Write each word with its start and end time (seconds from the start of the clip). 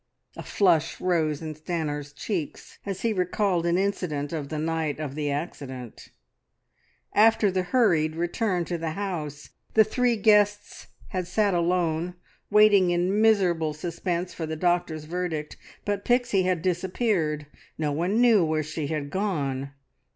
A 0.35 0.41
flush 0.41 0.99
rose 0.99 1.43
in 1.43 1.53
Stanor's 1.53 2.11
cheeks 2.11 2.79
as 2.87 3.01
he 3.01 3.13
recalled 3.13 3.67
an 3.67 3.77
incident 3.77 4.33
of 4.33 4.49
the 4.49 4.57
night 4.57 4.99
of 4.99 5.13
the 5.13 5.29
accident. 5.29 6.09
After 7.13 7.51
the 7.51 7.61
hurried 7.61 8.15
return 8.15 8.65
to 8.65 8.79
the 8.79 8.93
house, 8.93 9.51
the 9.75 9.83
three 9.83 10.15
guests 10.15 10.87
had 11.09 11.27
sat 11.27 11.53
alone, 11.53 12.15
waiting 12.49 12.89
in 12.89 13.21
miserable 13.21 13.75
suspense 13.75 14.33
for 14.33 14.47
the 14.47 14.55
doctor's 14.55 15.03
verdict, 15.05 15.55
but 15.85 16.03
Pixie 16.03 16.41
had 16.49 16.63
disappeared. 16.63 17.45
No 17.77 17.91
one 17.91 18.19
knew 18.19 18.43
where 18.43 18.63
she 18.63 18.87
had 18.87 19.11
gone. 19.11 19.69